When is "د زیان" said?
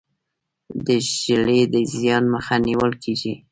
1.73-2.23